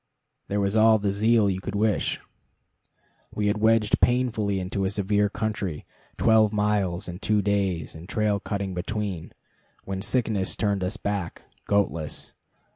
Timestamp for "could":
1.61-1.75